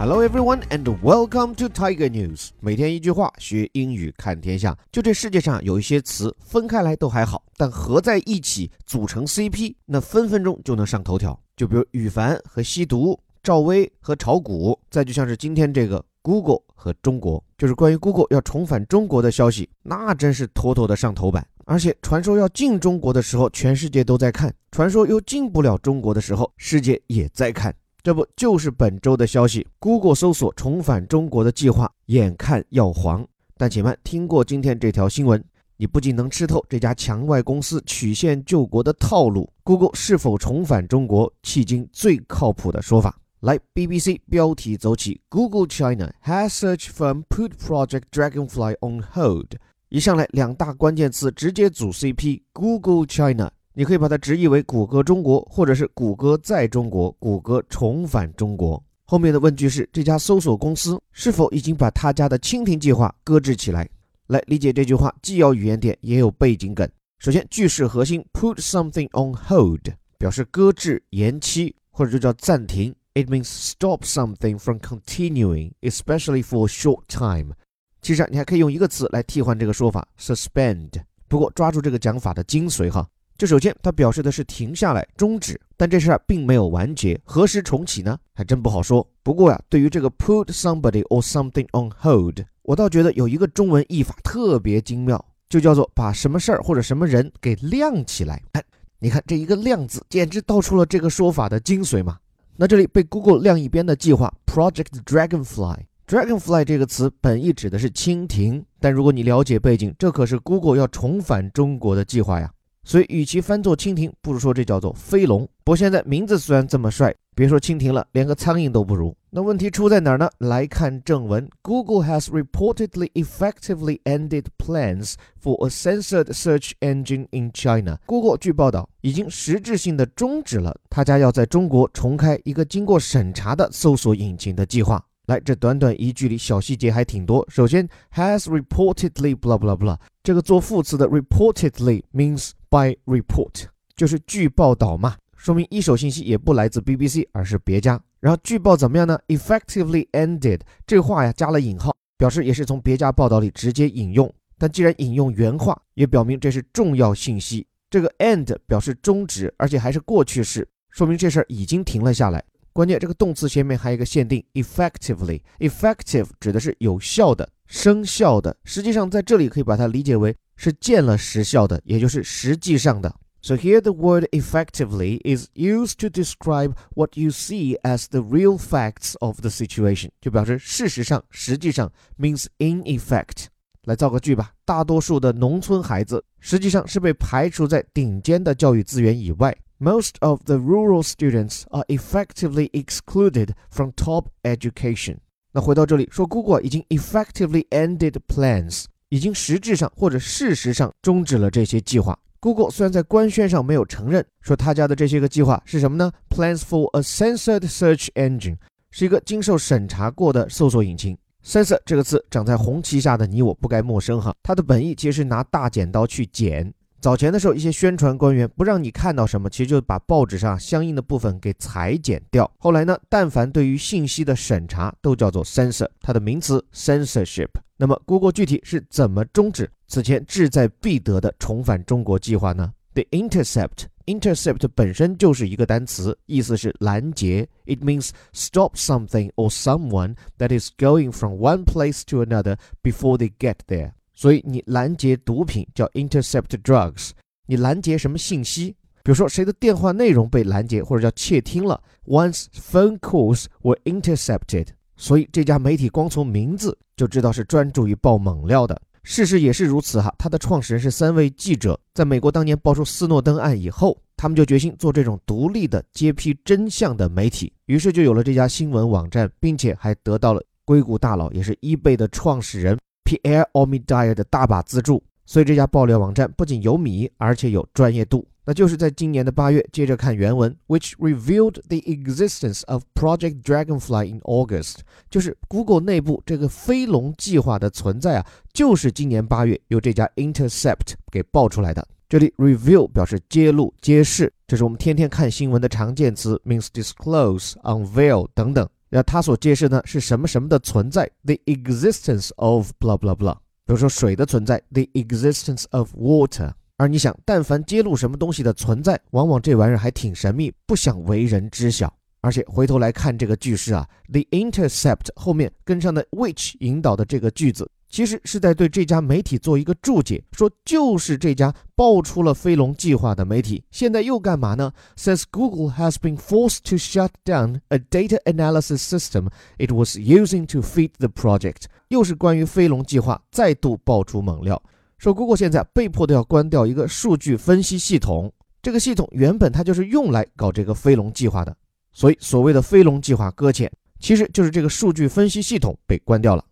[0.00, 2.50] Hello everyone and welcome to Tiger News。
[2.60, 4.78] 每天一句话，学英语看天下。
[4.92, 11.36] 就这世界上有一些词分开来都还好，但合在一起组成 CP，那分分钟就能上头条。
[11.56, 21.44] 就比如羽凡和吸毒，赵薇和炒股，再就像是今天这个 Google 和中国，就是关于 Google 要重返中国的消息，那真是妥妥的上头版。
[21.64, 27.74] 而且传说要进中国的时候，全世界都在看；传说又进不了中国的时候，世界也在看。
[28.08, 33.22] 这不就是本周的消息？Google 搜索重返中国的计划眼看要黄。
[33.58, 35.44] 但且慢，听过今天这条新闻，
[35.76, 43.14] 你不仅能吃透这家墙外公司曲线救国的套路，Google 是否重返中国，迄今最靠谱的说法。
[43.40, 49.48] 来，BBC 标题走起：Google China has search firm put project Dragonfly on hold。
[49.90, 53.50] 一上来两大关键词直接组 CP，Google China。
[53.78, 58.82] 你可以把它直译为谷歌中国，或者是谷歌在中国，谷歌重返中国。
[59.04, 63.88] 后面的问句是：这家搜索公司是否已经把他家的蜻蜓计划搁置起来？
[64.26, 66.90] 来理解这句话，既要语言点，也有背景梗。
[67.20, 69.88] 首先，句式核心 put something on hold
[70.18, 72.92] 表示搁置、延期，或者就叫暂停。
[73.14, 77.54] It means stop something from continuing, especially for a short time。
[78.02, 81.00] 其实啊你还可以用一个词来替换这个说法：suspend。
[81.28, 83.08] 不过抓住这个讲法的精髓哈。
[83.38, 88.18] 就首先，它表示的是停下来、终止，但这事儿并没有完结，何时重启呢？
[88.34, 89.08] 还真不好说。
[89.22, 98.42] 不过呀，对于这个 put somebody or something on hold，我倒觉得有一个中文译法特别精妙，就叫做把什么事儿或者什么人给晾起来。
[98.54, 98.64] 哎，
[98.98, 102.18] 你看这一个“晾”字，简直道出了这个说法的精髓嘛。
[102.56, 112.50] 那这里被 Google 晾一边的计划 Project Dragonfly，Dragonfly 这个词本意指的是蜻蜓，但如果你了解背景，这可是 Google 要重返中国的计划呀。
[112.88, 115.46] 所以，与其翻作蜻蜓，不如说这叫做飞龙。
[115.62, 119.14] 不过现在名字虽然这么帅，别说蜻蜓了，连个苍蝇都不如。
[119.28, 120.26] 那问题出在哪儿呢？
[120.38, 127.98] 来看正文：Google has reportedly effectively ended plans for a censored search engine in China。
[128.06, 135.04] Google 据报道已经实质性的终止了他家要在中国重开一个经过审查的搜索引擎的计划。
[135.28, 137.46] 来，这短短一句里小细节还挺多。
[137.50, 148.00] 首先，has reportedly blah blah blah，这个做副词的 reportedly means by report，就是据报道嘛，说明一手信息也不来自 BBC，而是别家。
[148.20, 154.34] 然后据报怎么样呢？effectively ended，这话呀加了引号，表示也是从别家报道里直接引用。
[154.56, 157.66] 但既然引用原话，也表明这是重要信息。
[157.90, 162.42] 这个 end 表示终止，而且还是过去式，说明这事儿已经停了下来。
[162.72, 168.56] 关键这个动词前面还有一个限定，effectively，effective 指的是有效的、生效的。
[168.64, 173.14] 实际上在这里可以把它理解为是见了实效的，也就是实际上的。
[173.40, 179.14] So here the word effectively is used to describe what you see as the real facts
[179.20, 183.46] of the situation，就表示事实上、实际上 means in effect。
[183.84, 189.56] 来造个句吧，大多数的农村孩子实际上是被排除在顶尖的教育资源以外。
[189.78, 195.18] Most of the rural students are effectively excluded from top education。
[195.52, 202.18] 那回到这里说，Google 已经 effectively ended plans，已经实质上或者事实上终止了这些计划。
[202.40, 208.56] Google 虽然在官宣上没有承认，说他家的这些个计划是什么呢？Plans for a censored search engine，
[208.90, 211.16] 是一个经受审查过的搜索引擎。
[211.44, 216.72] Censor 这个词长在红旗下的你我不该陌生哈，它的本意其实是拿大剪刀去剪。
[217.00, 222.50] 早前的时候，一些宣传官员不让你看到什么，其实就把报纸上相应的部分给裁剪掉。
[222.58, 227.50] 后来呢，但凡对于信息的审查都叫做 censor，它的名词 censorship。
[227.76, 237.48] 那么，Google 具体是怎么终止此前志在必得的重返中国计划呢？The intercept，intercept 本身就是一个单词，意思是拦截。
[237.66, 243.30] It means stop something or someone that is going from one place to another before they
[243.38, 243.92] get there。
[244.18, 247.10] 所以你拦截毒品叫 intercept drugs，
[247.46, 248.74] 你拦截什么信息？
[249.04, 254.66] 比如说谁的电话内容被拦截或者叫窃听了 Once phone calls were intercepted。
[254.96, 258.76] 所以这家媒体光从名字就知道是专注于爆猛料的。
[259.04, 272.76] 事实也是如此哈，它的创始人是三位记者，在美国当年爆出斯诺登案以后，他们就决心做这种独立的揭批真相的媒体，于是就有了这家新闻网站，并且还得到了硅谷大佬也是 eBay 的创始人。
[273.08, 278.28] Pierre Omidyar 的大把资助，所以这家爆料网站不仅有米，而且有专业度。
[278.44, 291.88] 那就是在今年的八月，接着看原文，which revealed the existence of Project Dragonfly in August，就是 Google 内部这个飞龙计划的存在啊，就是今年八月由这家 Intercept 给爆出来的。
[292.10, 298.68] 这里 reveal 表示揭露、揭示，这是我们天天看新闻的常见词，means disclose、unveil 等等。
[298.90, 303.34] 那它所揭示呢是什么什么的存在，the existence of blah blah blah。
[303.66, 306.52] 比如说水的存在，the existence of water。
[306.78, 311.92] 而你想，但凡揭露什么东西的存在，往往这玩意儿还挺神秘，不想为人知晓。
[312.20, 317.68] 而且回头来看这个句式啊，the intercept 后面跟上的 which 引导的这个句子。
[317.88, 330.60] 其实是在对这家媒体做一个注解，说就是这家爆出了飞龙计划的媒体，现在又干嘛呢？Says Google has been forced to shut down a data analysis system it was using to
[330.60, 331.62] feed the project。
[331.88, 334.62] 又是关于飞龙计划再度爆出猛料，
[334.98, 338.30] 说 Google 现在被迫的要关掉一个数据分析系统，
[338.60, 341.56] 这个系统原本它就是用来搞这个飞龙计划的，
[341.92, 346.44] 所以所谓的飞龙计划搁浅，其实就是这个数据分析系统被关掉了。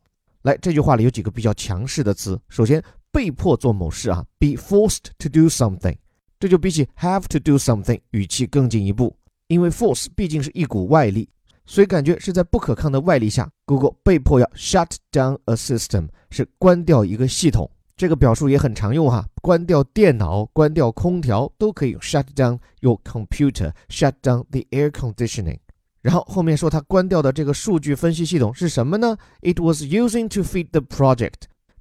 [0.46, 2.40] 来，这句话里有几个比较强势的词。
[2.48, 5.96] 首先，被迫做某事啊，be forced to do something，
[6.38, 9.16] 这就比起 have to do something 语气更进一步。
[9.48, 11.28] 因为 force 毕竟是一股外力，
[11.64, 17.68] 所以感觉是在不可抗的外力下，Google 被迫要 shut down a system，是关掉一个系统。
[17.96, 25.58] 这个表述也很常用哈，关掉电脑、关掉空调都可以 shut down your computer，shut down the air conditioning。
[26.06, 31.32] 然后后面说它关掉的这个数据分析系统是什么呢？It was using to feed the project。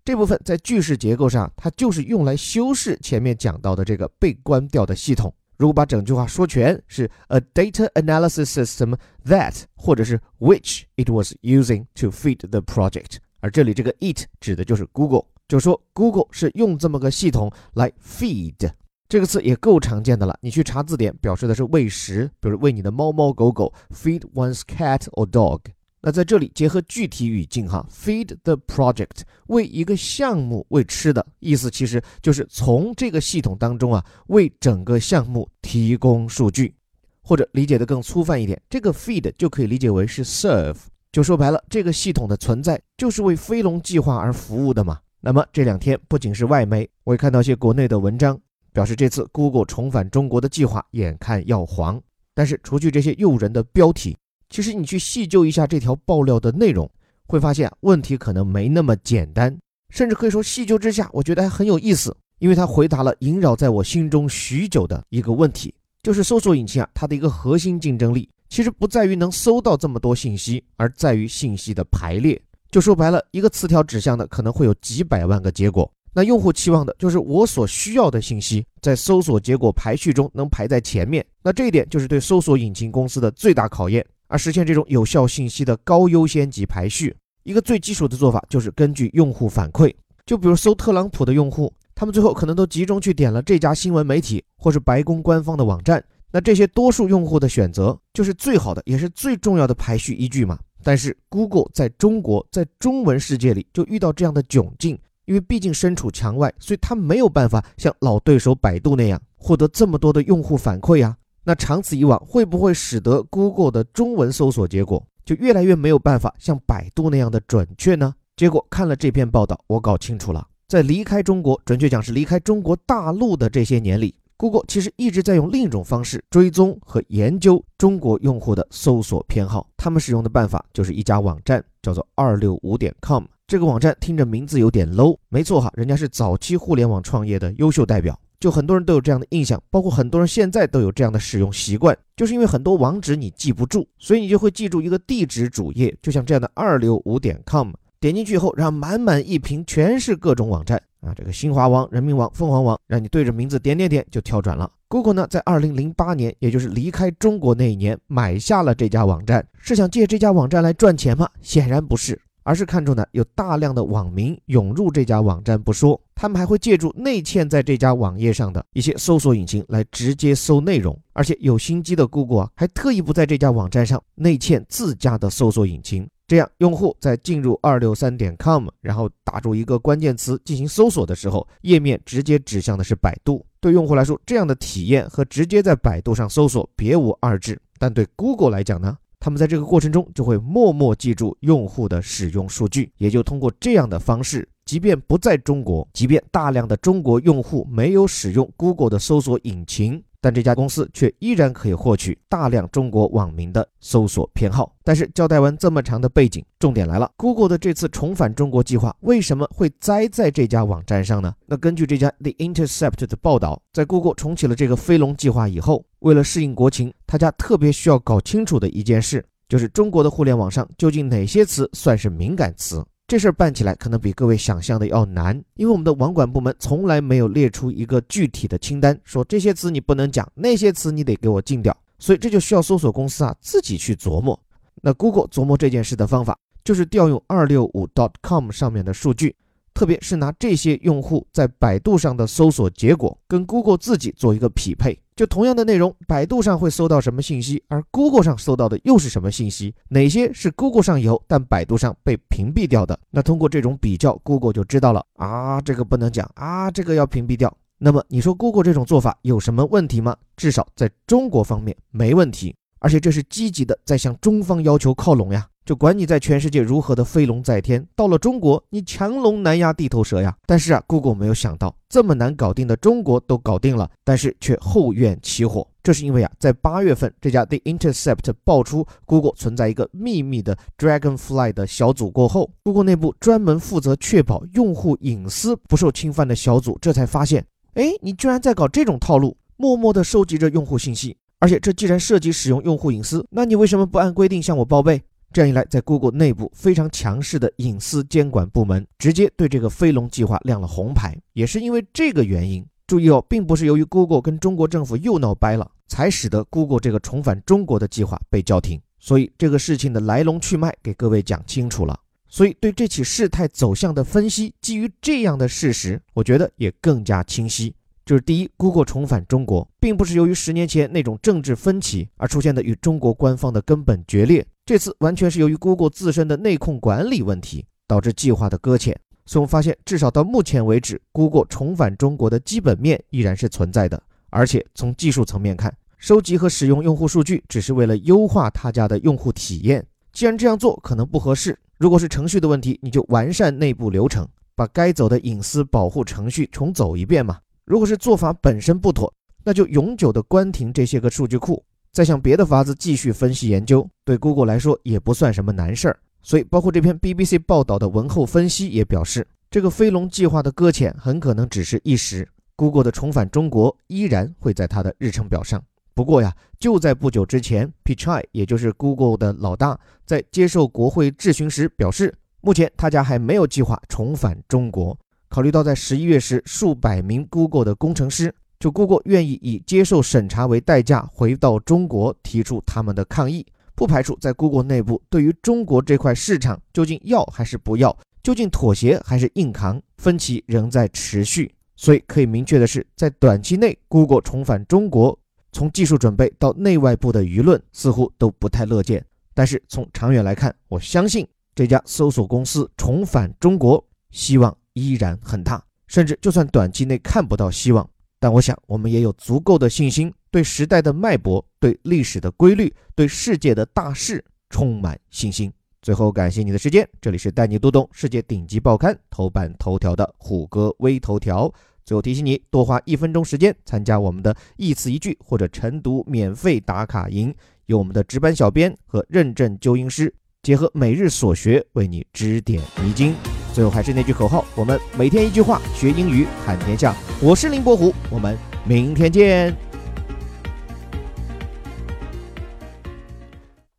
[0.03, 5.31] 这部分在句式结构上，它就是用来修饰前面讲到的这个被关掉的系统。
[5.57, 13.17] 如果把整句话说全，是 a data analysis system that 或者是 which it was using to feed the project。
[13.41, 18.71] 而这里这个 it 指的就是 Google，就说 Google 是用这么个系统来 feed。
[19.07, 25.59] 这个词也够常见的了，你去查字典，表示的是喂食，比如喂你的猫猫狗狗，feed one's cat or dog。
[26.01, 36.75] 那在这里结合具体语境哈，feed the project，为一个项目喂吃的意思，其实就是从这个系统当中啊，为整个项目提供数据，
[37.21, 40.77] 或者理解的更粗泛一点，这个 feed 就可以理解为是 serve，
[41.11, 44.99] 就说白了，这个系统的存在就是为飞龙计划而服务的嘛。
[45.21, 48.39] 那么这两天不仅是外媒，我也看到一些国内的文章。
[48.75, 51.99] 表示这次 Google 重返中国的计划眼看要黄，
[52.33, 54.17] 但是除去这些诱人的标题，
[54.49, 56.91] 其实你去细究一下这条爆料的内容，
[57.25, 59.57] 会发现问题可能没那么简单，
[59.91, 65.73] 甚至可以说细究之下，我觉得还很有意思，因为它回答了萦绕在我心中许久的一个问题，
[66.03, 72.39] 就是搜索引擎啊，它的一个核心竞争力其实不在于能搜到这么多信息，而在于信息的排列。
[72.69, 75.89] 就说白了，一个词条指向的可能会有几百万个结果。
[76.17, 84.05] 那用户期望的就是我所需要的信息在搜索结果排序中能排在前面，那这一点就是对搜索引擎公司的最大考验。
[84.27, 87.13] 而实现这种有效信息的高优先级排序，
[87.43, 89.93] 一个最基础的做法就是根据用户反馈。
[90.25, 96.01] 就比如搜特朗普的用户，他们最后可能都集中去点了这家新闻媒体或是白宫官方的网站，
[96.31, 100.57] 那这些多数用户的选择就是最好的，也是最重要的排序依据嘛。
[100.81, 104.97] 但是 Google 在中国在中文世界里就遇到这样的窘境。
[105.25, 111.15] 因为毕竟身处墙外，所以他没有办法像老对手百度那样获得这么多的用户反馈呀。
[111.43, 118.13] 那长此以往，会不会使得 Google 的中文搜索结果就越来越没有办法像百度那样的准确呢？
[118.35, 129.69] 结果看了这篇报道，我搞清楚了，在离开中国，准确讲是离开中国大陆的这些年里，Google 其实一直在用另一种方式追踪和研究中国用户的搜索偏好。
[129.77, 133.23] 他们使用的办法就是一家网站，叫做二六五点 com。
[133.47, 154.71] 这个网站听着名字有点 low，没错哈，人家是早期互联网创业的优秀代表，就很多人都有这样的印象，包括很多人现在都有这样的使用习惯，就是因为很多网址你记不住，所以你就会记住一个地址主页，就像这样的二六五点 com，点进去以后，然后满满一屏全是各种网站啊，这个新华网、人民网、凤凰网，让你对着名字点点点就跳转了。
[154.87, 161.29] Google 呢，在二零零八年，也就是离开中国那一年，买下了这家网站，是想借这家网站来赚钱吗？
[161.43, 162.19] 显然不是。
[162.45, 183.43] 而是看中呢，有大量的网民涌入这家网站不说，他们还会借助内嵌在这家网页上的一些搜索引擎来直接搜内容，而且有心机的 Google 啊，还特意不在这家网站上内嵌自家的搜索引擎，这样用户在进入二六三点 com，然后打入一个关键词进行搜索的时候，页面直接指向的是百度。
[183.59, 188.95] 对用户来说，这样的体验和直接在百度上搜索别无二致，但对 Google 来讲呢？
[189.25, 199.99] 他们在这个过程中就会默默记住用户的使用数据，也就通过这样的方式，即便不在中国，即便大量的中国用户没有使用 Google 的搜索引擎。
[200.25, 204.75] 但这家公司却依然可以获取大量中国网民的搜索偏好。
[204.83, 211.31] 但是交代完这么长的背景，重点来了：Google 的这次重返中国计划为什么会栽在这家网站上呢？
[211.45, 222.83] 那根据这家 The Intercept 的报道，在 Google 重启了这个飞龙计划以后，为了适应国情，他家特别需要搞清楚的一件事，就是中国的互联网上究竟哪些词算是敏感词。
[223.07, 231.75] 这事儿办起来可能比各位想象的要难，因为我们的网管部门从来没有列出一个具体的清单，说这些词你不能讲，那些词你得给我禁掉。
[231.99, 234.39] 所以这就需要搜索公司啊自己去琢磨。
[234.81, 237.87] 那 Google 琢磨这件事的方法，就是调用二六五
[238.23, 239.35] .com 上面的数据。
[239.75, 249.73] 特别是拿这些用户在百度上的搜索结果跟 Google 自己做一个匹配，就同样的内容，百度上会搜到什么信息，而 Google 上搜到的又是什么信息？
[249.87, 252.99] 哪些是 Google 上有，但百度上被屏蔽掉的？
[253.11, 257.55] 那通过这种比较，Google 就知道了啊，这个不能讲啊，这个要屏蔽掉。
[257.77, 260.17] 那么你说 Google 这种做法有什么问题吗？
[260.35, 265.47] 至少在中国方面没问题，而且这是积极的在向中方要求靠拢呀。
[265.65, 270.37] 就管你在全世界如何的飞龙在天，到了中国，你强龙难压地头蛇呀！
[270.45, 275.67] 但是啊，Google 没有想到这么难搞定的中国都搞定了，但是却后院起火。
[275.81, 287.43] 这是因为啊，在八月份，这家 The Intercept 爆出 Google 存在一个秘密的 Dragonfly 的小组过后，Google 内部专门负责确保用户隐私不受侵犯的小组这才发现，
[287.73, 295.01] 哎，你居然在搞这种套路，默默地收集着用户信息，而且这既然涉及使用用户隐私，那你为什么不按规定向我报备？
[295.35, 301.13] 这样一来，在 Google 内部非常强势的隐私监管部门直接对这个飞龙计划亮了红牌。
[301.33, 308.79] 也是因为这个原因，注意哦，并不是由于 Google 跟中国政府又闹掰了，才使得 Google 这个重返中国的计划被叫停。
[308.97, 311.99] 所以这个事情的来龙去脉给各位讲清楚了。
[312.29, 317.75] 所以对这起事态走向的分析，基于这样的事实，我觉得也更加清晰。
[318.05, 324.45] 就是第一，Google 重返中国，并不是由于十年前那种政治分歧而出现的与中国官方的根本决裂。
[324.65, 334.01] 这次完全是由于 Google 自身的内控管理问题导致计划的搁浅，所以我们发现，至少到目前为止，Google 重返中国的基本面依然是存在的。
[334.31, 339.85] 而且从技术层面看，收集和使用用户数据只是为了优化他家的用户体验。
[340.11, 347.37] 既然这样做可能不合适，如果是程序的问题，你就完善内部流程，把该走的隐私保护程序重走一遍嘛。
[347.65, 351.63] 如果是做法本身不妥，那就永久的关停这些个数据库。
[351.95, 355.97] 再想别的法子继续分析研究，对 Google 来说也不算什么难事儿。
[356.21, 365.63] 所以，包括这篇 BBC 报道的文后分析也表示，这个飞龙计划的搁浅很可能只是一时，Google 的重返中国依然会在它的日程表上。
[365.93, 374.99] 不过呀，就在不久之前，Pichai 也就是 Google 的老大，在接受国会质询时表示，目前他家还没有计划重返中国。
[375.29, 378.35] 考虑到在十一月时数百名 Google 的工程师。
[378.65, 383.45] 就 Google 愿意以接受审查为代价回到中国提出他们的抗议，
[383.75, 391.53] 不排除在 Google 内部对于中国这块市场究竟要还是不要，究竟妥协还是硬扛，分歧仍在持续。
[391.75, 395.15] 所以可以明确的是，在短期内，Google 重返中国，
[395.51, 399.05] 从技术准备到内外部的舆论似乎都不太乐见。
[399.35, 407.87] 但是从长远来看，我相信这家搜索公司重返中国希望依然很大，甚至就算短期内看不到希望。
[408.25, 415.53] 但我想，我们也有足够的信心，对时代的脉搏、对历史的规律、对世界的大势充满信心。
[415.79, 421.53] 最后，感谢你的时间，这里是带你读懂世界顶级报刊头版头条的虎哥微头条。
[421.85, 427.31] 最后提醒你，多花一分钟时间参加我们的一词一句或者晨读免费打卡营，
[427.67, 433.13] 由我们的值班小编和认证纠音师结合每日所学，为你指点迷津。
[433.54, 436.94] 最后还是那句口号，我们每天一句话学英语看天下。
[437.20, 439.56] 我是林伯虎，我们明天见。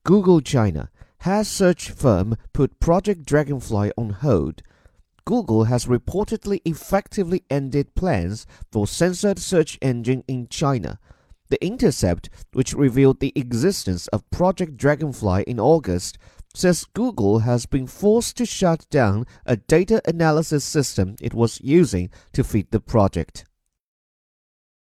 [0.04, 0.90] Google China
[1.24, 4.56] has search firm put Project Dragonfly on hold.
[5.24, 10.98] Google has reportedly effectively ended plans for censored search engine in China.
[11.50, 16.18] The Intercept, which revealed the existence of Project Dragonfly in August,
[16.57, 22.09] says Google has been forced to shut down a data analysis system it was using
[22.33, 23.45] to feed the project.